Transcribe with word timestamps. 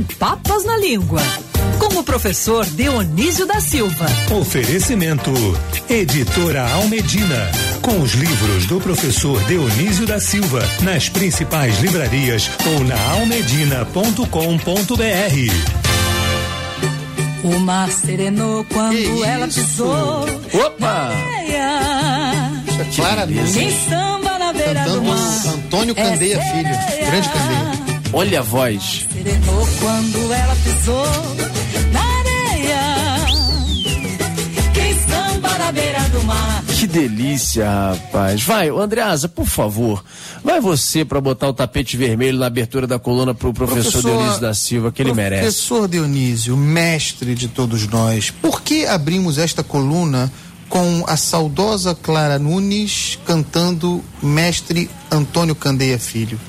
sem 0.00 0.16
papas 0.16 0.64
na 0.64 0.76
língua. 0.78 1.20
Com 1.78 1.98
o 1.98 2.02
professor 2.02 2.64
Dionísio 2.64 3.46
da 3.46 3.60
Silva. 3.60 4.06
Oferecimento: 4.38 5.30
Editora 5.88 6.68
Almedina. 6.72 7.50
Com 7.82 8.00
os 8.00 8.12
livros 8.12 8.66
do 8.66 8.80
professor 8.80 9.42
Dionísio 9.44 10.06
da 10.06 10.20
Silva 10.20 10.62
nas 10.82 11.08
principais 11.08 11.78
livrarias 11.80 12.50
ou 12.66 12.84
na 12.84 13.10
almedina.com.br. 13.12 14.26
O 17.42 17.58
mar 17.58 17.90
serenou 17.90 18.64
quando 18.64 19.24
ela 19.24 19.46
pisou. 19.48 20.26
Opa! 20.54 21.10
Isso 22.68 22.80
é 22.80 22.84
Clara 22.96 23.26
Nunes. 23.26 23.54
Quem 23.54 23.70
samba 23.88 24.38
na 24.38 24.52
beira 24.52 24.84
do 24.84 24.90
Cantando 24.90 25.02
mar. 25.02 25.54
Antônio 25.54 25.94
Candeia 25.94 26.36
É 26.36 26.40
Filho. 26.40 27.06
Grande 27.10 27.28
Candeia. 27.28 28.00
Olha 28.12 28.40
a 28.40 28.42
voz. 28.42 29.09
Serenou 29.22 29.68
quando 29.78 30.32
ela 30.32 30.56
pisou 30.64 31.04
na 31.92 32.00
areia. 32.00 32.80
Quem 34.72 34.98
samba 34.98 35.58
na 35.58 35.72
beira 35.72 36.08
do 36.08 36.22
mar. 36.24 36.64
Que 36.64 36.86
delícia, 36.86 37.68
rapaz. 37.68 38.42
Vai, 38.42 38.70
Andreasa, 38.70 39.28
por 39.28 39.44
favor, 39.44 40.02
vai 40.42 40.58
você 40.58 41.04
pra 41.04 41.20
botar 41.20 41.50
o 41.50 41.52
tapete 41.52 41.98
vermelho 41.98 42.38
na 42.38 42.46
abertura 42.46 42.86
da 42.86 42.98
coluna 42.98 43.34
pro 43.34 43.52
professor, 43.52 44.00
Dionísio 44.00 44.40
da 44.40 44.54
Silva, 44.54 44.90
que 44.90 45.02
ele 45.02 45.12
merece. 45.12 45.42
Professor 45.42 45.86
Dionísio, 45.86 46.56
mestre 46.56 47.34
de 47.34 47.48
todos 47.48 47.86
nós, 47.88 48.30
por 48.30 48.62
que 48.62 48.86
abrimos 48.86 49.36
esta 49.36 49.62
coluna 49.62 50.32
com 50.66 51.04
a 51.06 51.18
saudosa 51.18 51.94
Clara 51.94 52.38
Nunes 52.38 53.18
cantando 53.26 54.02
Mestre 54.22 54.88
Antônio 55.10 55.54
Candeia 55.54 55.98
Filho? 55.98 56.40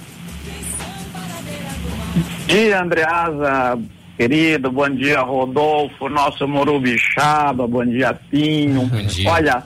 Dia, 2.52 2.82
Andreasa, 2.82 3.80
querido. 4.18 4.72
Bom 4.72 4.90
dia, 4.90 5.22
Rodolfo, 5.22 6.10
nosso 6.10 6.48
Morubixaba. 6.48 7.68
Bom 7.68 7.86
dia, 7.86 8.14
Pinho. 8.14 8.86
Bom 8.88 9.02
dia. 9.04 9.30
Olha, 9.32 9.64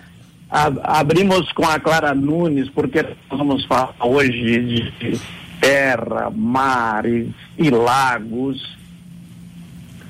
a- 0.50 1.00
abrimos 1.00 1.52
com 1.54 1.66
a 1.68 1.80
Clara 1.80 2.14
Nunes, 2.14 2.70
porque 2.70 3.02
nós 3.02 3.40
vamos 3.40 3.66
falar 3.66 3.96
hoje 4.00 4.60
de 5.02 5.20
terra, 5.60 6.30
mares 6.34 7.28
e 7.58 7.70
lagos. 7.70 8.78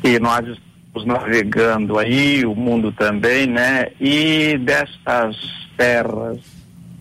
E 0.03 0.19
nós 0.19 0.45
estamos 0.45 1.05
navegando 1.07 1.97
aí, 1.97 2.45
o 2.45 2.53
mundo 2.53 2.91
também, 2.91 3.47
né? 3.47 3.87
E 3.99 4.57
destas 4.59 5.35
terras, 5.77 6.37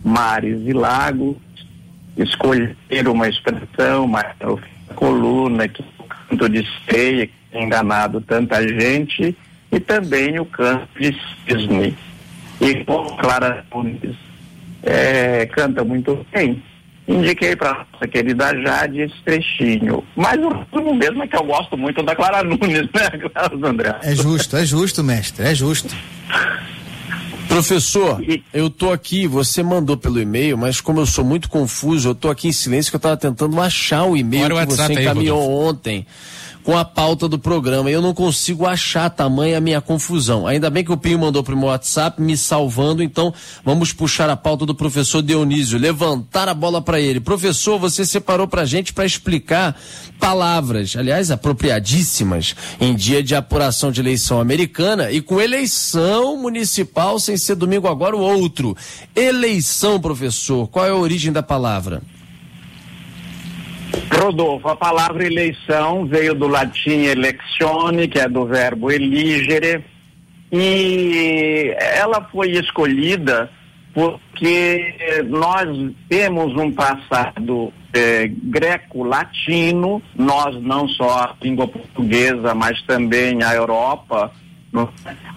mares 0.05 0.61
e 0.65 0.73
lagos, 0.73 1.37
escolher 2.17 2.77
uma 3.09 3.29
expressão, 3.29 4.05
uma 4.05 4.23
coluna, 4.95 5.69
que 5.69 5.83
o 5.99 6.05
canto 6.05 6.49
de 6.49 6.67
seia, 6.89 7.27
que 7.27 7.33
tem 7.51 7.65
enganado 7.65 8.21
tanta 8.21 8.67
gente, 8.67 9.37
e 9.71 9.81
também 9.81 10.39
o 10.39 10.47
canto 10.47 10.89
de 10.99 11.15
cisne. 11.47 11.97
E 12.61 12.85
como 12.85 13.17
Clara 13.17 13.65
Nunes 13.75 14.17
eh, 14.83 15.47
canta 15.53 15.85
muito 15.85 16.25
bem, 16.33 16.63
indiquei 17.07 17.57
para 17.57 17.85
nossa 17.93 18.09
querida 18.09 18.59
Jade 18.63 19.01
esse 19.03 19.23
trechinho. 19.25 20.05
Mas 20.17 20.39
o 20.41 20.95
mesmo 20.95 21.23
é 21.23 21.27
que 21.27 21.37
eu 21.37 21.45
gosto 21.45 21.77
muito 21.77 22.03
da 22.03 22.15
Clara 22.15 22.43
Nunes, 22.43 22.89
né, 22.93 23.11
Clara 23.33 23.69
André? 23.69 23.97
É 24.03 24.15
justo, 24.15 24.57
é 24.57 24.65
justo, 24.65 25.03
mestre, 25.03 25.47
é 25.47 25.55
justo. 25.55 25.95
Professor, 27.55 28.21
eu 28.53 28.69
tô 28.69 28.91
aqui, 28.91 29.27
você 29.27 29.63
mandou 29.63 29.97
pelo 29.97 30.21
e-mail, 30.21 30.59
mas 30.59 30.81
como 30.81 31.01
eu 31.01 31.07
sou 31.07 31.25
muito 31.25 31.49
confuso, 31.49 32.09
eu 32.09 32.15
tô 32.15 32.29
aqui 32.29 32.49
em 32.49 32.53
silêncio 32.53 32.91
que 32.91 32.97
eu 32.97 33.01
tava 33.01 33.17
tentando 33.17 33.61
achar 33.61 34.05
o 34.05 34.17
e-mail 34.17 34.47
o 34.47 34.49
que 34.49 34.55
você 34.55 34.61
WhatsApp 34.61 34.97
aí, 34.97 35.05
encaminhou 35.05 35.39
Rodolfo. 35.39 35.69
ontem 35.69 36.07
com 36.65 36.77
a 36.77 36.85
pauta 36.85 37.29
do 37.29 37.39
programa. 37.39 37.91
Eu 37.91 38.01
não 38.01 38.15
consigo 38.15 38.67
achar 38.67 39.11
tamanha 39.11 39.59
a 39.59 39.61
minha 39.61 39.81
confusão. 39.83 40.47
Ainda 40.47 40.71
bem 40.71 40.83
que 40.83 40.91
o 40.91 40.97
Pinho 40.97 41.19
mandou 41.19 41.45
pro 41.45 41.57
meu 41.57 41.69
WhatsApp 41.69 42.21
me 42.21 42.37
salvando, 42.37 43.03
então 43.03 43.33
vamos 43.63 43.93
puxar 43.93 44.31
a 44.31 44.37
pauta 44.37 44.65
do 44.65 44.75
professor 44.75 45.23
Dionísio, 45.23 45.79
levantar 45.79 46.49
a 46.49 46.55
bola 46.55 46.81
para 46.81 46.99
ele. 46.99 47.21
Professor, 47.21 47.79
você 47.79 48.07
separou 48.07 48.49
pra 48.49 48.65
gente 48.65 48.95
para 48.95 49.05
explicar 49.05 49.77
palavras, 50.19 50.97
aliás, 50.97 51.31
apropriadíssimas 51.31 52.57
em 52.81 52.95
dia 52.95 53.23
de 53.23 53.35
apuração 53.35 53.93
de 53.93 54.01
eleição 54.01 54.41
americana 54.41 55.11
e 55.11 55.21
com 55.21 55.41
eleição 55.41 56.37
municipal 56.39 57.21
sem 57.21 57.37
ser 57.37 57.57
domingo 57.57 57.87
agora 57.87 58.17
o 58.17 58.21
outro. 58.21 58.75
Eleição, 59.15 60.01
professor, 60.01 60.67
qual 60.69 60.87
é 60.87 60.91
a 60.91 60.97
origem 60.97 61.31
da 61.31 61.43
palavra? 61.43 62.03
Rodolfo, 64.21 64.69
a 64.69 64.77
palavra 64.77 65.27
eleição 65.27 66.07
veio 66.07 66.35
do 66.35 66.49
latim 66.49 67.05
electione, 67.05 68.09
que 68.09 68.19
é 68.19 68.29
do 68.29 68.47
verbo 68.47 68.91
eligere, 68.91 69.85
e 70.51 71.75
ela 71.79 72.23
foi 72.31 72.53
escolhida 72.53 73.51
porque 73.93 75.23
nós 75.29 75.69
temos 76.09 76.57
um 76.57 76.73
passado 76.73 77.73
eh, 77.93 78.29
greco-latino, 78.29 80.03
nós 80.17 80.61
não 80.61 80.89
só 80.89 81.11
a 81.11 81.37
língua 81.41 81.69
portuguesa, 81.69 82.55
mas 82.55 82.83
também 82.83 83.43
a 83.45 83.55
Europa, 83.55 84.33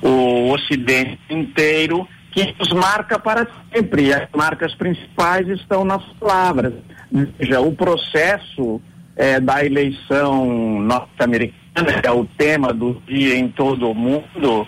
o 0.01 0.51
Ocidente 0.51 1.19
inteiro, 1.29 2.07
que 2.31 2.55
nos 2.57 2.71
marca 2.71 3.19
para 3.19 3.47
sempre. 3.71 4.11
As 4.11 4.27
marcas 4.35 4.73
principais 4.73 5.47
estão 5.47 5.85
nas 5.85 6.03
palavras. 6.19 6.73
Veja, 7.11 7.61
o 7.61 7.71
processo 7.73 8.81
eh, 9.15 9.39
da 9.39 9.65
eleição 9.65 10.81
norte-americana, 10.81 12.01
que 12.01 12.07
é 12.07 12.11
o 12.11 12.25
tema 12.37 12.73
do 12.73 13.01
dia 13.07 13.37
em 13.37 13.47
todo 13.49 13.89
o 13.89 13.95
mundo, 13.95 14.67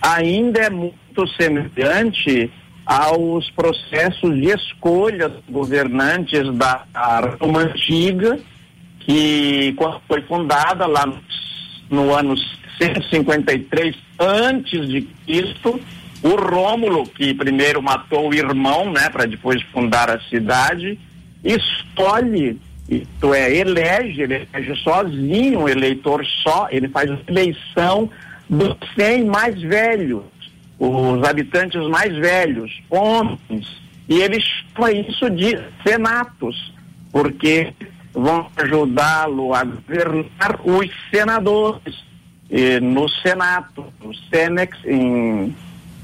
ainda 0.00 0.60
é 0.60 0.70
muito 0.70 1.26
semelhante 1.36 2.50
aos 2.86 3.50
processos 3.50 4.34
de 4.34 4.48
escolha 4.48 5.28
dos 5.28 5.44
governantes 5.48 6.52
da 6.54 6.84
Roma 7.40 7.60
Antiga, 7.60 8.38
que 9.00 9.74
foi 10.08 10.22
fundada 10.22 10.86
lá 10.86 11.06
no, 11.06 11.20
no 11.90 12.14
ano 12.14 12.34
153 12.78 13.94
antes 14.18 14.88
de 14.88 15.02
Cristo, 15.26 15.80
o 16.22 16.28
Rômulo, 16.36 17.06
que 17.06 17.32
primeiro 17.34 17.82
matou 17.82 18.28
o 18.28 18.34
irmão, 18.34 18.90
né, 18.90 19.08
para 19.08 19.26
depois 19.26 19.62
fundar 19.72 20.10
a 20.10 20.20
cidade, 20.22 20.98
escolhe, 21.44 22.60
isto 22.88 23.34
é, 23.34 23.54
elege, 23.54 24.22
ele 24.22 24.48
elege 24.52 24.82
sozinho, 24.82 25.60
um 25.60 25.68
eleitor 25.68 26.24
só, 26.26 26.68
ele 26.70 26.88
faz 26.88 27.10
eleição 27.26 28.10
dos 28.48 28.76
100 28.96 29.24
mais 29.24 29.60
velhos, 29.60 30.24
os 30.78 31.22
habitantes 31.22 31.80
mais 31.88 32.14
velhos, 32.16 32.82
homens, 32.90 33.80
e 34.08 34.20
ele 34.20 34.40
chama 34.40 34.90
isso 34.92 35.30
de 35.30 35.58
senatos, 35.86 36.72
porque 37.12 37.72
vão 38.12 38.46
ajudá-lo 38.56 39.54
a 39.54 39.62
governar 39.62 40.60
os 40.64 40.90
senadores 41.10 42.10
no 42.82 43.08
Senato, 43.08 43.84
no 44.02 44.12
Senex, 44.14 44.76
em 44.84 45.54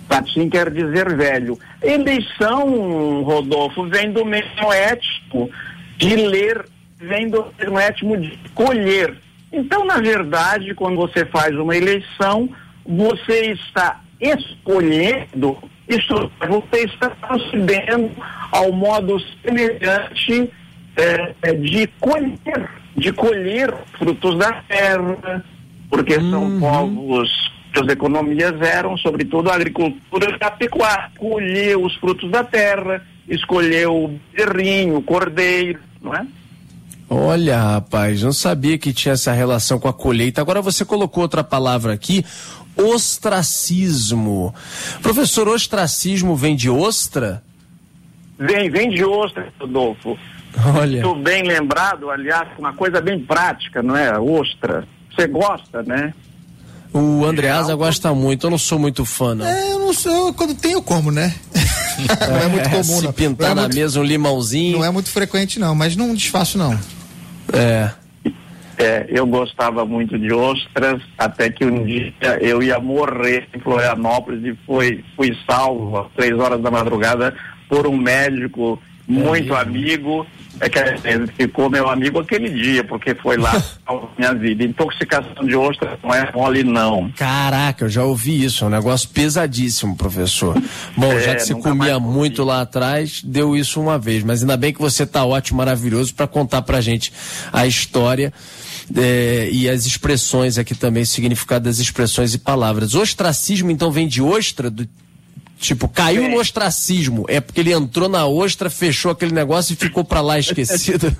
latim 0.08 0.48
quer 0.48 0.70
dizer 0.70 1.16
velho. 1.16 1.58
Eleição, 1.82 3.22
Rodolfo, 3.22 3.84
vem 3.88 4.12
do 4.12 4.24
mesmo 4.24 4.72
ético 4.72 5.50
de 5.96 6.16
ler, 6.16 6.64
vem 6.98 7.28
do 7.28 7.46
mesmo 7.58 7.78
ético 7.78 8.16
de 8.16 8.38
colher. 8.54 9.14
Então, 9.52 9.84
na 9.84 9.98
verdade, 9.98 10.74
quando 10.74 10.96
você 10.96 11.24
faz 11.24 11.54
uma 11.56 11.76
eleição, 11.76 12.48
você 12.84 13.52
está 13.52 14.00
escolhendo, 14.20 15.56
isso 15.88 16.30
você 16.48 16.84
está 16.84 17.10
procedendo 17.10 18.10
ao 18.50 18.72
modo 18.72 19.20
semelhante 19.42 20.50
eh, 20.96 21.52
de 21.54 21.86
colher, 22.00 22.70
de 22.96 23.12
colher 23.12 23.74
frutos 23.98 24.38
da 24.38 24.52
terra, 24.68 25.44
porque 25.88 26.14
são 26.14 26.58
povos 26.58 27.45
suas 27.76 27.92
economias 27.92 28.60
eram, 28.60 28.96
sobretudo, 28.96 29.50
a 29.50 29.54
agricultura 29.54 30.36
e 30.40 30.44
a 30.44 30.50
pecuária. 30.50 31.10
Colher 31.18 31.76
os 31.76 31.94
frutos 31.96 32.30
da 32.30 32.42
terra, 32.42 33.02
escolher 33.28 33.88
o 33.88 34.10
berrinho, 34.32 34.96
o 34.96 35.02
cordeiro, 35.02 35.80
não 36.00 36.14
é? 36.14 36.26
Olha, 37.08 37.60
rapaz, 37.60 38.22
não 38.22 38.32
sabia 38.32 38.76
que 38.78 38.92
tinha 38.92 39.12
essa 39.12 39.32
relação 39.32 39.78
com 39.78 39.88
a 39.88 39.92
colheita. 39.92 40.40
Agora 40.40 40.60
você 40.60 40.84
colocou 40.84 41.22
outra 41.22 41.44
palavra 41.44 41.92
aqui, 41.92 42.24
ostracismo. 42.76 44.54
Professor, 45.02 45.48
ostracismo 45.48 46.34
vem 46.34 46.56
de 46.56 46.68
ostra? 46.68 47.42
Vem, 48.38 48.68
vem 48.70 48.90
de 48.90 49.04
ostra, 49.04 49.48
Rodolfo. 49.60 50.18
Olha. 50.74 51.02
Muito 51.06 51.22
bem 51.22 51.42
lembrado, 51.42 52.10
aliás, 52.10 52.48
uma 52.58 52.72
coisa 52.72 53.00
bem 53.00 53.20
prática, 53.20 53.82
não 53.82 53.96
é? 53.96 54.18
Ostra. 54.18 54.86
Você 55.14 55.26
gosta, 55.28 55.82
né? 55.82 56.12
O 56.92 57.24
Andreasa 57.24 57.74
gosta 57.74 58.12
muito, 58.14 58.46
eu 58.46 58.50
não 58.50 58.58
sou 58.58 58.78
muito 58.78 59.04
fã, 59.04 59.34
não. 59.34 59.46
É, 59.46 59.72
eu 59.72 59.78
não 59.78 59.92
sei, 59.92 60.12
quando 60.36 60.56
eu 60.64 60.82
como, 60.82 61.10
né? 61.10 61.34
não 62.28 62.36
é 62.38 62.48
muito 62.48 62.68
comum, 62.70 62.82
Se 62.82 63.04
não. 63.04 63.12
pintar 63.12 63.48
não, 63.48 63.52
é 63.52 63.54
na 63.54 63.62
muito, 63.62 63.74
mesa 63.74 64.00
um 64.00 64.04
limãozinho. 64.04 64.78
não 64.78 64.84
é 64.84 64.90
muito 64.90 65.10
frequente, 65.10 65.58
não, 65.58 65.74
mas 65.74 65.96
não 65.96 66.14
desfaço, 66.14 66.58
não. 66.58 66.78
É. 67.52 67.90
É, 68.78 69.06
eu 69.08 69.26
gostava 69.26 69.86
muito 69.86 70.18
de 70.18 70.32
ostras, 70.32 71.00
até 71.16 71.48
que 71.48 71.64
um 71.64 71.84
dia 71.84 72.12
eu 72.42 72.62
ia 72.62 72.78
morrer 72.78 73.48
em 73.54 73.60
Florianópolis 73.60 74.44
e 74.44 74.54
foi, 74.66 75.02
fui 75.16 75.34
salvo 75.48 75.98
às 75.98 76.12
três 76.12 76.38
horas 76.38 76.60
da 76.60 76.70
madrugada 76.70 77.34
por 77.70 77.86
um 77.86 77.96
médico 77.96 78.78
muito 79.08 79.54
é 79.54 79.60
amigo, 79.60 80.26
é 80.60 80.68
que 80.68 80.78
ele 81.08 81.26
ficou 81.28 81.68
meu 81.68 81.88
amigo 81.88 82.20
aquele 82.20 82.48
dia, 82.48 82.82
porque 82.84 83.14
foi 83.14 83.36
lá 83.36 83.52
a 83.86 84.00
minha 84.16 84.34
vida. 84.34 84.64
Intoxicação 84.64 85.44
de 85.44 85.54
ostra 85.54 85.98
não 86.02 86.14
é 86.14 86.30
mole, 86.32 86.64
não. 86.64 87.10
Caraca, 87.16 87.84
eu 87.84 87.88
já 87.88 88.02
ouvi 88.02 88.44
isso, 88.44 88.64
é 88.64 88.66
um 88.66 88.70
negócio 88.70 89.08
pesadíssimo, 89.10 89.96
professor. 89.96 90.60
Bom, 90.96 91.12
é, 91.12 91.20
já 91.20 91.34
que 91.34 91.40
você 91.42 91.54
comia 91.54 91.98
muito 91.98 92.44
lá 92.44 92.62
atrás, 92.62 93.22
deu 93.22 93.56
isso 93.56 93.80
uma 93.80 93.98
vez, 93.98 94.22
mas 94.22 94.42
ainda 94.42 94.56
bem 94.56 94.72
que 94.72 94.80
você 94.80 95.02
está 95.02 95.24
ótimo, 95.24 95.58
maravilhoso, 95.58 96.14
para 96.14 96.26
contar 96.26 96.62
pra 96.62 96.80
gente 96.80 97.12
a 97.52 97.66
história. 97.66 98.32
É, 98.94 99.48
e 99.50 99.68
as 99.68 99.84
expressões 99.84 100.58
aqui 100.58 100.72
também, 100.72 101.02
o 101.02 101.06
significado 101.06 101.64
das 101.64 101.78
expressões 101.80 102.34
e 102.34 102.38
palavras. 102.38 102.94
Ostracismo, 102.94 103.70
então, 103.70 103.90
vem 103.90 104.06
de 104.06 104.22
ostra, 104.22 104.70
do 104.70 104.86
Tipo, 105.58 105.88
caiu 105.88 106.24
é. 106.24 106.28
no 106.28 106.38
ostracismo. 106.38 107.24
É 107.28 107.40
porque 107.40 107.60
ele 107.60 107.72
entrou 107.72 108.08
na 108.08 108.26
ostra, 108.26 108.68
fechou 108.68 109.10
aquele 109.10 109.32
negócio 109.32 109.72
e 109.72 109.76
ficou 109.76 110.04
para 110.04 110.20
lá 110.20 110.38
esquecido. 110.38 111.14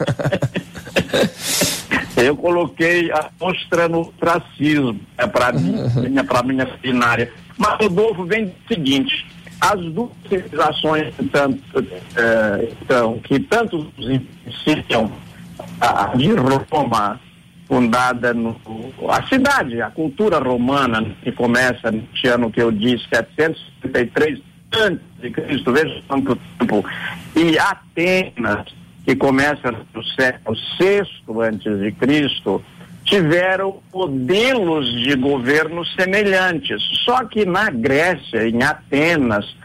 Eu 2.17 2.35
coloquei 2.35 3.11
a 3.13 3.31
ostra 3.39 3.89
no 3.89 4.01
ostracismo, 4.01 4.99
é 5.19 5.27
para 5.27 5.53
minha, 5.53 6.25
para 6.25 6.43
minha 6.43 6.65
binária. 6.83 7.31
Mas 7.59 7.79
Rodolfo 7.79 8.25
vem 8.25 8.47
do 8.47 8.55
seguinte: 8.67 9.27
as 9.61 9.81
duas 9.93 10.11
civilizações 10.29 11.13
tanto, 11.31 11.61
é, 12.17 12.69
então, 12.81 13.19
que 13.21 13.39
tanto 13.41 13.93
a 15.81 16.17
de 16.17 16.35
Roma 16.35 17.21
fundada 17.67 18.33
no 18.33 18.57
a 19.09 19.23
cidade, 19.27 19.81
a 19.83 19.91
cultura 19.91 20.39
romana 20.39 21.05
que 21.23 21.33
começa 21.33 21.91
nesse 21.91 22.29
ano 22.29 22.51
que 22.51 22.63
eu 22.63 22.71
disse, 22.71 23.05
753 23.09 24.41
antes 24.73 25.05
de 25.21 25.31
Cristo, 25.31 25.73
veja 25.73 26.03
quanto 26.07 26.39
tempo, 26.59 26.85
e 27.35 27.59
Atenas, 27.59 28.67
que 29.05 29.17
começa 29.17 29.73
no 29.73 30.05
século 30.05 30.57
VI 30.79 31.03
antes 31.43 31.81
de 31.81 31.93
Cristo, 31.93 32.63
tiveram 33.05 33.81
modelos 33.95 34.91
de 35.01 35.15
governo 35.15 35.85
semelhantes. 35.85 36.83
Só 37.05 37.25
que 37.25 37.45
na 37.45 37.71
Grécia, 37.71 38.49
em 38.49 38.63
Atenas, 38.63 39.57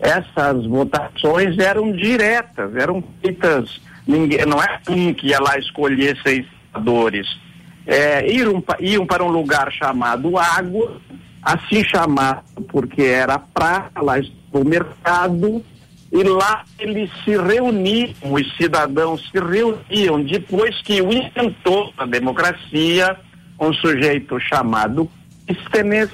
essas 0.00 0.64
votações 0.66 1.58
eram 1.58 1.92
diretas, 1.92 2.74
eram 2.74 3.04
feitas, 3.20 3.80
ninguém, 4.06 4.44
não 4.46 4.62
é 4.62 4.80
um 4.88 5.12
que 5.12 5.28
ia 5.28 5.40
lá 5.40 5.58
escolher 5.58 6.18
seis 6.22 6.46
senadores 6.72 7.45
é, 7.86 8.30
iam, 8.30 8.62
iam 8.80 9.06
para 9.06 9.24
um 9.24 9.28
lugar 9.28 9.70
chamado 9.72 10.36
Água, 10.36 11.00
assim 11.42 11.84
chamado 11.84 12.42
porque 12.68 13.02
era 13.02 13.38
praia, 13.38 13.90
lá 13.96 14.14
o 14.52 14.64
mercado, 14.64 15.64
e 16.10 16.22
lá 16.22 16.64
eles 16.78 17.10
se 17.24 17.36
reuniam, 17.36 18.14
os 18.22 18.56
cidadãos 18.56 19.28
se 19.30 19.38
reuniam 19.38 20.22
depois 20.22 20.80
que 20.82 21.00
o 21.00 21.12
inventor 21.12 21.92
da 21.94 22.06
democracia, 22.06 23.16
um 23.60 23.72
sujeito 23.72 24.38
chamado 24.40 25.10
Clístenes, 25.46 26.10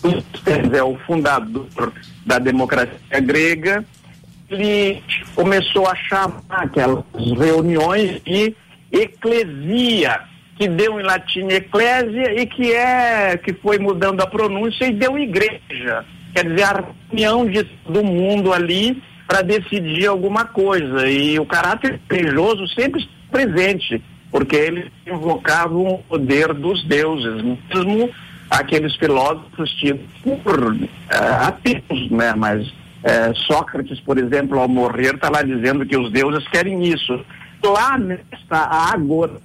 Clístenes 0.00 0.72
é 0.72 0.82
o 0.82 0.96
fundador 1.06 1.92
da 2.24 2.38
democracia 2.38 3.20
grega, 3.20 3.84
ele 4.48 5.02
começou 5.34 5.86
a 5.86 5.94
chamar 5.94 6.42
aquelas 6.48 7.04
reuniões 7.38 8.20
de 8.22 8.54
eclesia, 8.90 10.20
que 10.60 10.68
deu 10.68 11.00
em 11.00 11.02
latim 11.02 11.48
eclésia 11.48 12.38
e 12.38 12.44
que 12.44 12.70
é 12.70 13.34
que 13.38 13.50
foi 13.54 13.78
mudando 13.78 14.20
a 14.20 14.26
pronúncia 14.26 14.84
e 14.84 14.92
deu 14.92 15.18
igreja. 15.18 16.04
Quer 16.34 16.50
dizer, 16.50 16.64
a 16.64 16.84
reunião 17.08 17.46
de 17.46 17.64
todo 17.64 18.04
mundo 18.04 18.52
ali 18.52 19.02
para 19.26 19.40
decidir 19.40 20.06
alguma 20.06 20.44
coisa. 20.44 21.08
E 21.08 21.38
o 21.38 21.46
caráter 21.46 21.98
religioso 22.10 22.68
sempre 22.74 23.08
presente, 23.30 24.02
porque 24.30 24.54
eles 24.54 24.92
invocavam 25.06 25.94
o 25.94 25.98
poder 26.00 26.52
dos 26.52 26.84
deuses, 26.84 27.42
mesmo 27.42 28.10
aqueles 28.50 28.94
filósofos 28.96 29.70
tidos 29.76 30.04
por 30.44 30.74
uh, 30.74 30.88
ateus, 31.40 32.10
né? 32.10 32.34
Mas 32.36 32.68
uh, 32.68 33.34
Sócrates, 33.46 33.98
por 34.00 34.18
exemplo, 34.18 34.58
ao 34.58 34.68
morrer, 34.68 35.14
está 35.14 35.30
lá 35.30 35.40
dizendo 35.40 35.86
que 35.86 35.96
os 35.96 36.12
deuses 36.12 36.46
querem 36.48 36.84
isso. 36.84 37.18
Lá 37.64 37.96
nesta 37.96 38.58
água 38.92 39.40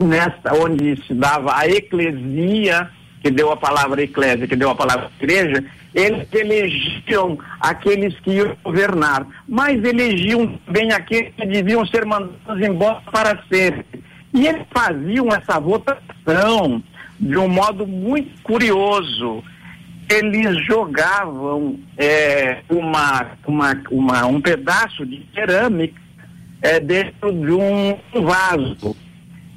nesta 0.00 0.54
onde 0.54 0.96
se 1.06 1.14
dava 1.14 1.56
a 1.56 1.68
eclesia, 1.68 2.88
que 3.22 3.30
deu 3.30 3.50
a 3.50 3.56
palavra 3.56 4.02
eclésia, 4.02 4.46
que 4.46 4.56
deu 4.56 4.70
a 4.70 4.74
palavra 4.74 5.10
igreja, 5.20 5.64
eles 5.94 6.26
elegiam 6.32 7.38
aqueles 7.60 8.18
que 8.20 8.32
iam 8.32 8.56
governar, 8.62 9.26
mas 9.48 9.82
elegiam 9.82 10.58
bem 10.68 10.92
aqueles 10.92 11.32
que 11.34 11.46
deviam 11.46 11.86
ser 11.86 12.04
mandados 12.04 12.60
embora 12.60 13.00
para 13.10 13.42
sempre. 13.48 14.02
E 14.32 14.46
eles 14.46 14.66
faziam 14.74 15.28
essa 15.28 15.60
votação 15.60 16.82
de 17.18 17.38
um 17.38 17.48
modo 17.48 17.86
muito 17.86 18.42
curioso. 18.42 19.42
Eles 20.10 20.66
jogavam 20.66 21.78
é, 21.96 22.58
uma, 22.68 23.26
uma, 23.46 23.82
uma, 23.90 24.26
um 24.26 24.40
pedaço 24.40 25.06
de 25.06 25.24
cerâmica 25.32 25.98
é, 26.60 26.80
dentro 26.80 27.32
de 27.32 27.52
um 27.52 27.96
vaso 28.22 28.96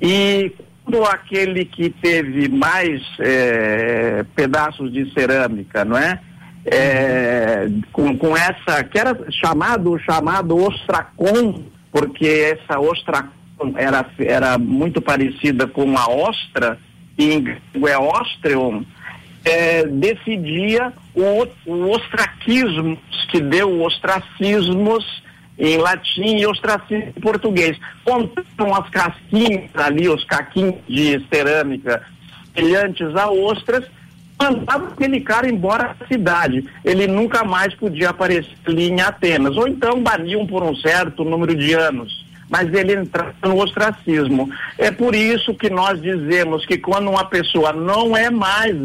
e 0.01 0.51
quando 0.83 1.03
aquele 1.05 1.65
que 1.65 1.89
teve 1.89 2.47
mais 2.47 3.01
é, 3.19 4.23
pedaços 4.35 4.91
de 4.91 5.11
cerâmica, 5.13 5.83
não 5.83 5.97
é? 5.97 6.19
é 6.65 7.67
com, 7.91 8.17
com 8.17 8.35
essa, 8.35 8.83
que 8.83 8.97
era 8.97 9.17
chamado, 9.31 9.99
chamado 9.99 10.55
ostracon, 10.55 11.63
porque 11.91 12.57
essa 12.57 12.79
ostracon 12.79 13.73
era, 13.75 14.05
era 14.19 14.57
muito 14.57 15.01
parecida 15.01 15.67
com 15.67 15.97
a 15.97 16.07
ostra, 16.07 16.77
em 17.17 17.41
grego 17.41 17.87
é 17.87 17.97
ostreon, 17.97 18.83
é, 19.43 19.83
decidia 19.85 20.93
o, 21.15 21.47
o 21.65 21.89
ostraquismo, 21.91 22.97
que 23.29 23.41
deu 23.41 23.81
ostracismos 23.81 25.05
em 25.57 25.77
latim 25.77 26.37
e 26.37 26.45
ostracismo 26.45 27.13
em 27.15 27.21
português. 27.21 27.77
Contam 28.03 28.75
as 28.75 28.89
casquinhas 28.89 29.69
ali, 29.75 30.07
os 30.07 30.23
caquinhos 30.23 30.75
de 30.87 31.25
cerâmica 31.31 32.03
semelhantes 32.57 33.15
a 33.15 33.29
ostras, 33.29 33.85
mandava 34.41 34.87
aquele 34.87 35.21
cara 35.21 35.47
embora 35.47 35.95
da 35.99 36.07
cidade. 36.07 36.67
Ele 36.83 37.07
nunca 37.07 37.43
mais 37.43 37.73
podia 37.75 38.09
aparecer 38.09 38.57
ali 38.65 38.89
em 38.89 38.99
Atenas. 38.99 39.55
Ou 39.55 39.67
então 39.67 40.01
baniam 40.01 40.45
por 40.47 40.63
um 40.63 40.75
certo 40.75 41.23
número 41.23 41.55
de 41.55 41.73
anos. 41.73 42.25
Mas 42.49 42.73
ele 42.73 42.93
entrava 42.93 43.33
no 43.43 43.61
ostracismo. 43.61 44.49
É 44.77 44.89
por 44.89 45.13
isso 45.13 45.53
que 45.53 45.69
nós 45.69 46.01
dizemos 46.01 46.65
que 46.65 46.77
quando 46.77 47.09
uma 47.09 47.25
pessoa 47.25 47.73
não 47.73 48.15
é 48.15 48.29
mais 48.29 48.75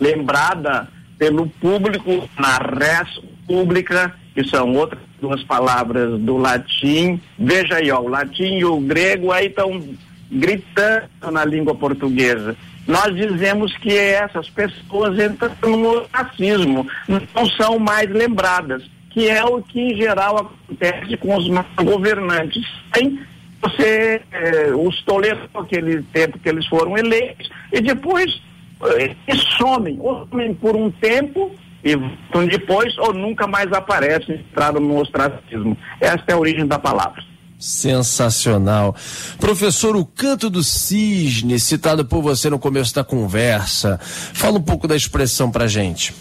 lembrada 0.00 0.88
pelo 1.18 1.46
público 1.46 2.28
na 2.38 2.58
res 2.58 3.20
pública, 3.46 4.14
que 4.34 4.44
são 4.44 4.74
outras 4.74 5.00
duas 5.20 5.42
palavras 5.44 6.18
do 6.20 6.36
latim. 6.36 7.20
Veja 7.38 7.76
aí, 7.76 7.90
ó, 7.90 8.00
o 8.00 8.08
latim 8.08 8.58
e 8.58 8.64
o 8.64 8.80
grego 8.80 9.30
aí 9.30 9.46
estão 9.46 9.82
gritando 10.30 11.08
na 11.30 11.44
língua 11.44 11.74
portuguesa. 11.74 12.56
Nós 12.86 13.14
dizemos 13.14 13.76
que 13.76 13.96
essas 13.96 14.48
pessoas 14.50 15.18
entram 15.18 15.52
no 15.62 16.04
racismo, 16.12 16.86
não 17.08 17.46
são 17.50 17.78
mais 17.78 18.10
lembradas, 18.10 18.82
que 19.10 19.28
é 19.28 19.44
o 19.44 19.62
que 19.62 19.80
em 19.80 19.96
geral 19.96 20.38
acontece 20.38 21.16
com 21.18 21.36
os 21.36 21.46
governantes. 21.84 22.66
Tem 22.92 23.20
você 23.62 24.20
eh, 24.32 24.72
os 24.74 25.00
tolerou 25.04 25.48
aquele 25.54 26.02
tempo 26.12 26.38
que 26.38 26.48
eles 26.48 26.66
foram 26.66 26.98
eleitos 26.98 27.48
e 27.72 27.80
depois 27.80 28.42
eh, 28.82 29.14
eles 29.28 29.42
somem, 29.56 29.96
ou 30.00 30.26
somem 30.26 30.52
por 30.52 30.74
um 30.74 30.90
tempo 30.90 31.54
e 31.84 31.96
voltam 31.96 32.46
depois 32.46 32.96
ou 32.98 33.12
nunca 33.12 33.46
mais 33.46 33.72
aparecem 33.72 34.36
entraram 34.36 34.80
no 34.80 35.00
ostracismo. 35.00 35.76
Esta 36.00 36.32
é 36.32 36.34
a 36.34 36.38
origem 36.38 36.66
da 36.66 36.78
palavra. 36.78 37.22
Sensacional. 37.58 38.94
Professor, 39.38 39.94
o 39.94 40.04
canto 40.04 40.50
do 40.50 40.64
cisne, 40.64 41.60
citado 41.60 42.04
por 42.04 42.20
você 42.20 42.50
no 42.50 42.58
começo 42.58 42.92
da 42.92 43.04
conversa. 43.04 44.00
Fala 44.02 44.58
um 44.58 44.62
pouco 44.62 44.88
da 44.88 44.96
expressão 44.96 45.50
pra 45.50 45.68
gente. 45.68 46.12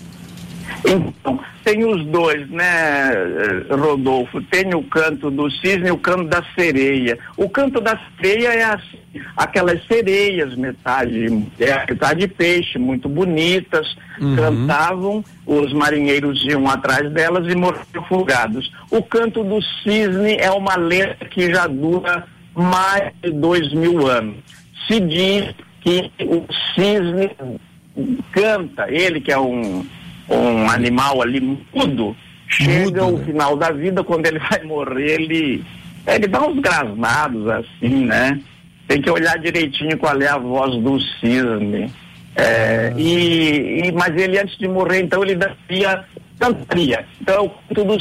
Então, 0.84 1.40
tem 1.64 1.86
os 1.86 2.06
dois, 2.08 2.50
né, 2.50 3.12
Rodolfo? 3.70 4.42
Tem 4.42 4.74
o 4.74 4.84
canto 4.84 5.30
do 5.30 5.50
cisne 5.50 5.90
e 5.90 5.92
o 5.92 5.98
canto 5.98 6.26
da 6.26 6.44
sereia. 6.56 7.18
O 7.38 7.48
canto 7.48 7.80
da 7.80 8.00
sereia 8.20 8.54
é 8.54 8.64
assim, 8.64 8.98
aquelas 9.38 9.86
sereias, 9.86 10.56
metade, 10.56 11.28
metade 11.60 12.28
peixe, 12.28 12.80
muito 12.80 13.08
bonitas, 13.08 13.96
uhum. 14.20 14.36
cantavam, 14.36 15.26
os 15.46 15.72
marinheiros 15.74 16.44
iam 16.46 16.68
atrás 16.68 17.12
delas 17.12 17.52
e 17.52 17.56
morriam 17.56 17.86
afogados. 17.96 18.72
O 18.90 19.04
canto 19.04 19.44
do 19.44 19.62
cisne 19.84 20.38
é 20.40 20.50
uma 20.52 20.76
lenda 20.76 21.18
que 21.30 21.54
já 21.54 21.68
dura 21.68 22.26
mais 22.56 23.12
de 23.22 23.32
dois 23.32 23.72
mil 23.74 24.08
anos. 24.08 24.36
se 24.88 25.00
diz 25.00 25.54
que 25.82 26.12
o 26.22 26.46
cisne 26.74 27.32
canta, 28.32 28.90
ele 28.90 29.20
que 29.20 29.32
é 29.32 29.40
um, 29.40 29.86
um 30.30 30.70
animal 30.70 31.22
ali 31.22 31.40
mudo, 31.40 32.16
chega 32.48 33.02
ao 33.02 33.14
né? 33.14 33.26
final 33.26 33.56
da 33.56 33.72
vida, 33.72 34.04
quando 34.04 34.26
ele 34.26 34.40
vai 34.50 34.64
morrer, 34.64 35.22
ele, 35.22 35.64
ele 36.08 36.28
dá 36.28 36.46
uns 36.46 36.60
grasnados 36.60 37.48
assim, 37.48 38.06
né? 38.06 38.40
Tem 38.88 39.02
que 39.02 39.10
olhar 39.10 39.38
direitinho 39.40 39.98
qual 39.98 40.20
é 40.22 40.28
a 40.28 40.38
voz 40.38 40.76
do 40.82 41.00
cisne. 41.00 41.92
É, 42.36 42.94
e, 42.98 43.88
e, 43.88 43.92
mas 43.92 44.16
ele 44.16 44.40
antes 44.40 44.58
de 44.58 44.68
morrer, 44.68 45.02
então 45.02 45.24
ele 45.24 45.36
daria 45.36 46.06
cantaria. 46.42 47.06
Então, 47.22 47.52
tudo 47.74 47.98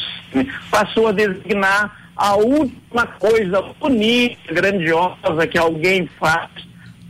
passou 0.70 1.08
a 1.08 1.12
designar 1.12 1.94
a 2.16 2.36
última 2.36 3.06
coisa 3.18 3.62
bonita, 3.78 4.52
grandiosa 4.52 5.46
que 5.46 5.58
alguém 5.58 6.08
faz 6.18 6.48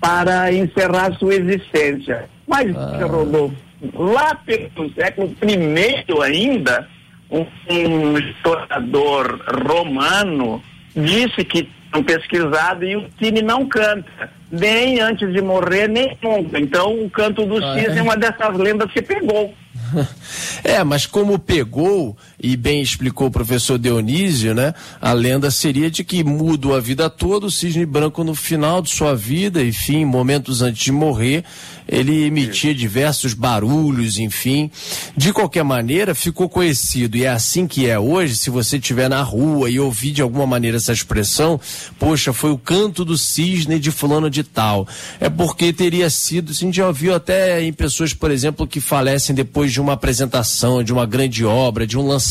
para 0.00 0.52
encerrar 0.52 1.12
sua 1.18 1.34
existência. 1.34 2.28
Mas, 2.46 2.74
ah. 2.76 3.06
Rodolfo, 3.06 3.54
lá 3.94 4.34
pelo 4.34 4.92
século 4.94 5.34
I 5.42 6.22
ainda, 6.22 6.88
um, 7.30 7.46
um 7.70 8.18
historiador 8.18 9.40
romano 9.66 10.62
disse 10.94 11.44
que 11.44 11.68
tinham 11.92 12.04
pesquisado 12.04 12.84
e 12.84 12.96
o 12.96 13.08
Cine 13.18 13.42
não 13.42 13.66
canta, 13.66 14.30
nem 14.50 15.00
antes 15.00 15.32
de 15.32 15.40
morrer, 15.40 15.88
nem 15.88 16.16
nunca. 16.22 16.58
Então, 16.58 17.04
o 17.04 17.10
canto 17.10 17.44
do 17.46 17.64
ah, 17.64 17.74
cisne 17.74 17.96
é? 17.96 17.98
é 17.98 18.02
uma 18.02 18.16
dessas 18.16 18.56
lendas 18.56 18.90
que 18.92 19.02
pegou. 19.02 19.54
É, 20.62 20.84
mas 20.84 21.06
como 21.06 21.38
pegou, 21.38 22.18
e 22.42 22.56
bem 22.56 22.80
explicou 22.80 23.26
o 23.26 23.30
professor 23.30 23.78
Dionísio, 23.78 24.54
né? 24.54 24.72
A 25.00 25.12
lenda 25.12 25.50
seria 25.50 25.90
de 25.90 26.02
que 26.02 26.24
mudo 26.24 26.74
a 26.74 26.80
vida 26.80 27.10
toda, 27.10 27.46
o 27.46 27.50
cisne 27.50 27.84
branco 27.84 28.24
no 28.24 28.34
final 28.34 28.80
de 28.80 28.88
sua 28.90 29.14
vida, 29.14 29.62
enfim, 29.62 30.04
momentos 30.04 30.62
antes 30.62 30.82
de 30.82 30.90
morrer, 30.90 31.44
ele 31.86 32.24
emitia 32.24 32.74
diversos 32.74 33.34
barulhos, 33.34 34.18
enfim. 34.18 34.70
De 35.16 35.32
qualquer 35.32 35.64
maneira, 35.64 36.14
ficou 36.14 36.48
conhecido, 36.48 37.16
e 37.16 37.24
é 37.24 37.28
assim 37.28 37.66
que 37.66 37.86
é 37.86 37.98
hoje, 37.98 38.36
se 38.36 38.48
você 38.48 38.78
estiver 38.78 39.10
na 39.10 39.22
rua 39.22 39.68
e 39.68 39.78
ouvir 39.78 40.12
de 40.12 40.22
alguma 40.22 40.46
maneira 40.46 40.78
essa 40.78 40.92
expressão, 40.92 41.60
poxa, 41.98 42.32
foi 42.32 42.50
o 42.50 42.58
canto 42.58 43.04
do 43.04 43.18
cisne 43.18 43.78
de 43.78 43.90
fulano 43.90 44.30
de 44.30 44.42
tal. 44.42 44.88
É 45.20 45.28
porque 45.28 45.72
teria 45.72 46.08
sido, 46.08 46.52
a 46.52 46.54
gente 46.54 46.76
já 46.76 46.86
ouviu 46.86 47.14
até 47.14 47.62
em 47.62 47.72
pessoas, 47.72 48.14
por 48.14 48.30
exemplo, 48.30 48.66
que 48.66 48.80
falecem 48.80 49.34
depois 49.34 49.72
de 49.72 49.80
uma 49.80 49.92
apresentação, 49.92 50.82
de 50.82 50.92
uma 50.92 51.04
grande 51.04 51.44
obra, 51.44 51.86
de 51.86 51.98
um 51.98 52.06
lançamento, 52.06 52.29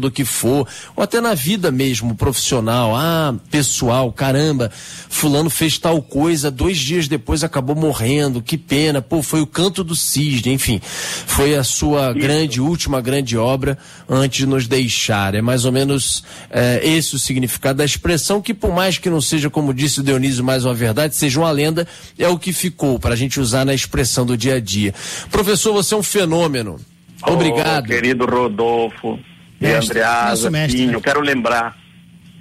do 0.00 0.10
que 0.10 0.24
for, 0.24 0.66
ou 0.96 1.02
até 1.02 1.20
na 1.20 1.34
vida 1.34 1.70
mesmo, 1.70 2.14
profissional, 2.14 2.96
ah, 2.96 3.34
pessoal, 3.50 4.12
caramba, 4.12 4.70
fulano 5.08 5.50
fez 5.50 5.78
tal 5.78 6.02
coisa, 6.02 6.50
dois 6.50 6.78
dias 6.78 7.06
depois 7.06 7.44
acabou 7.44 7.76
morrendo, 7.76 8.42
que 8.42 8.56
pena 8.56 8.88
Pena, 8.88 9.02
pô, 9.02 9.22
foi 9.22 9.42
o 9.42 9.46
Canto 9.46 9.84
do 9.84 9.94
Cisne, 9.94 10.52
enfim, 10.52 10.80
foi 10.82 11.54
a 11.56 11.62
sua 11.62 12.10
Isso. 12.10 12.20
grande, 12.20 12.60
última 12.60 13.00
grande 13.00 13.36
obra 13.36 13.76
antes 14.08 14.38
de 14.38 14.46
nos 14.46 14.66
deixar. 14.66 15.34
É 15.34 15.42
mais 15.42 15.64
ou 15.64 15.72
menos 15.72 16.24
é, 16.48 16.80
esse 16.82 17.16
o 17.16 17.18
significado 17.18 17.78
da 17.78 17.84
expressão, 17.84 18.40
que 18.40 18.54
por 18.54 18.72
mais 18.72 18.96
que 18.96 19.10
não 19.10 19.20
seja, 19.20 19.50
como 19.50 19.74
disse 19.74 20.00
o 20.00 20.02
Dionísio, 20.02 20.44
mais 20.44 20.64
uma 20.64 20.74
verdade, 20.74 21.16
seja 21.16 21.40
uma 21.40 21.50
lenda, 21.50 21.86
é 22.18 22.28
o 22.28 22.38
que 22.38 22.52
ficou 22.52 22.98
para 22.98 23.14
a 23.14 23.16
gente 23.16 23.38
usar 23.38 23.66
na 23.66 23.74
expressão 23.74 24.24
do 24.24 24.36
dia 24.36 24.54
a 24.54 24.60
dia. 24.60 24.94
Professor, 25.30 25.72
você 25.72 25.92
é 25.92 25.96
um 25.98 26.02
fenômeno. 26.02 26.78
Obrigado. 27.22 27.86
Querido 27.86 28.26
Rodolfo 28.26 29.18
e 29.60 29.66
Andreasa, 29.66 30.50
Pinho, 30.50 31.00
quero 31.00 31.20
lembrar, 31.20 31.76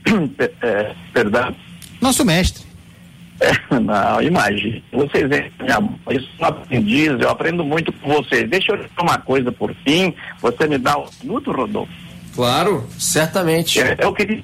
é, 0.61 0.93
perdão. 1.13 1.55
Nosso 1.99 2.23
mestre. 2.23 2.65
Não, 3.69 4.21
imagine. 4.21 4.83
Vocês 4.91 5.25
isso 5.25 6.29
é 6.39 6.43
um 6.43 6.45
aprendiz, 6.45 7.19
eu 7.19 7.29
aprendo 7.29 7.63
muito 7.63 7.91
com 7.91 8.13
vocês. 8.13 8.49
Deixa 8.49 8.71
eu 8.71 8.77
dizer 8.77 8.89
uma 8.99 9.17
coisa 9.19 9.51
por 9.51 9.73
fim. 9.85 10.13
Você 10.41 10.67
me 10.67 10.77
dá 10.77 10.97
um 10.97 11.05
minuto, 11.21 11.51
Rodolfo? 11.51 12.06
Claro, 12.37 12.85
certamente. 12.99 13.79
Eu, 13.79 13.95
eu, 13.97 14.13
queria, 14.13 14.43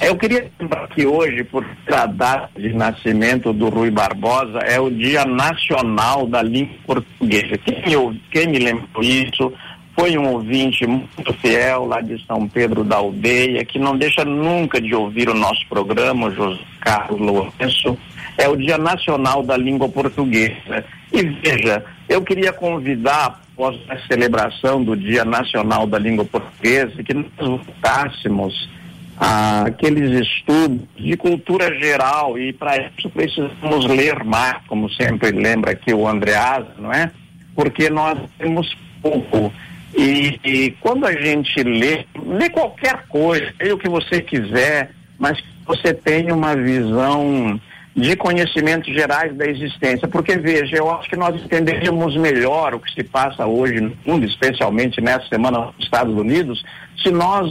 eu 0.00 0.16
queria 0.16 0.52
lembrar 0.60 0.86
que 0.86 1.04
hoje, 1.04 1.42
por 1.42 1.66
a 1.88 2.06
data 2.06 2.48
de 2.56 2.72
nascimento 2.72 3.52
do 3.52 3.68
Rui 3.70 3.90
Barbosa, 3.90 4.58
é 4.60 4.78
o 4.78 4.88
Dia 4.88 5.24
Nacional 5.24 6.28
da 6.28 6.40
Língua 6.40 6.76
Portuguesa. 6.86 7.58
Quem, 7.58 7.92
eu, 7.92 8.14
quem 8.30 8.46
me 8.46 8.60
lembrou 8.60 9.02
isso 9.02 9.52
foi 9.96 10.16
um 10.16 10.28
ouvinte 10.28 10.86
muito 10.86 11.32
fiel 11.40 11.86
lá 11.86 12.00
de 12.00 12.24
São 12.24 12.48
Pedro 12.48 12.84
da 12.84 12.98
Aldeia, 12.98 13.64
que 13.64 13.80
não 13.80 13.98
deixa 13.98 14.24
nunca 14.24 14.80
de 14.80 14.94
ouvir 14.94 15.28
o 15.28 15.34
nosso 15.34 15.66
programa, 15.68 16.30
José 16.30 16.62
Carlos 16.80 17.20
Lourenço 17.20 17.98
é 18.36 18.48
o 18.48 18.56
Dia 18.56 18.78
Nacional 18.78 19.42
da 19.42 19.56
Língua 19.56 19.88
Portuguesa. 19.88 20.84
E 21.12 21.22
veja, 21.22 21.84
eu 22.08 22.22
queria 22.22 22.52
convidar, 22.52 23.42
após 23.54 23.78
a 23.88 23.96
celebração 24.08 24.82
do 24.82 24.96
Dia 24.96 25.24
Nacional 25.24 25.86
da 25.86 25.98
Língua 25.98 26.24
Portuguesa, 26.24 27.02
que 27.02 27.14
nós 27.14 27.26
voltássemos 27.38 28.68
aqueles 29.16 30.10
estudos 30.26 30.80
de 30.96 31.16
cultura 31.16 31.72
geral 31.78 32.36
e 32.36 32.52
para 32.52 32.76
isso 32.76 33.08
precisamos 33.10 33.86
ler 33.86 34.24
mais, 34.24 34.56
como 34.66 34.90
sempre 34.90 35.30
lembra 35.30 35.70
aqui 35.70 35.94
o 35.94 36.06
Andreasa, 36.08 36.66
não 36.78 36.92
é? 36.92 37.12
Porque 37.54 37.88
nós 37.88 38.18
temos 38.36 38.76
pouco. 39.00 39.52
E, 39.96 40.40
e 40.42 40.70
quando 40.80 41.06
a 41.06 41.12
gente 41.12 41.62
lê, 41.62 42.04
lê 42.26 42.50
qualquer 42.50 43.06
coisa, 43.06 43.54
lê 43.60 43.72
o 43.72 43.78
que 43.78 43.88
você 43.88 44.20
quiser, 44.20 44.90
mas 45.16 45.38
você 45.64 45.94
tenha 45.94 46.34
uma 46.34 46.56
visão 46.56 47.60
de 47.96 48.16
conhecimentos 48.16 48.92
gerais 48.92 49.34
da 49.36 49.46
existência. 49.46 50.08
Porque, 50.08 50.36
veja, 50.36 50.76
eu 50.76 50.90
acho 50.90 51.08
que 51.08 51.16
nós 51.16 51.40
entenderíamos 51.40 52.16
melhor 52.16 52.74
o 52.74 52.80
que 52.80 52.92
se 52.92 53.04
passa 53.04 53.46
hoje 53.46 53.80
no 53.80 53.96
mundo, 54.04 54.26
especialmente 54.26 55.00
nessa 55.00 55.28
semana 55.28 55.58
nos 55.58 55.74
Estados 55.78 56.14
Unidos, 56.14 56.64
se 57.02 57.10
nós 57.10 57.50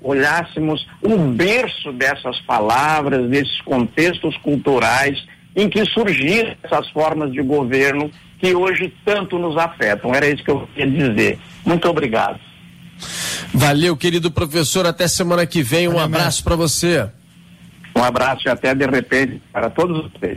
olhássemos 0.00 0.86
o 1.02 1.16
berço 1.18 1.92
dessas 1.92 2.40
palavras, 2.40 3.28
desses 3.28 3.60
contextos 3.62 4.36
culturais 4.38 5.22
em 5.54 5.68
que 5.68 5.84
surgiram 5.86 6.54
essas 6.62 6.88
formas 6.90 7.32
de 7.32 7.42
governo 7.42 8.10
que 8.38 8.54
hoje 8.54 8.92
tanto 9.04 9.38
nos 9.38 9.56
afetam. 9.56 10.14
Era 10.14 10.28
isso 10.28 10.44
que 10.44 10.50
eu 10.50 10.68
queria 10.74 11.08
dizer. 11.08 11.38
Muito 11.66 11.88
obrigado. 11.88 12.38
Valeu, 13.52 13.96
querido 13.96 14.30
professor. 14.30 14.86
Até 14.86 15.08
semana 15.08 15.44
que 15.46 15.62
vem. 15.62 15.88
Um 15.88 15.98
abraço 15.98 16.44
para 16.44 16.54
você. 16.54 17.08
Um 17.98 18.04
abraço 18.04 18.46
e 18.46 18.48
até 18.48 18.72
de 18.76 18.86
repente 18.86 19.42
para 19.52 19.68
todos 19.68 20.08
vocês. 20.12 20.36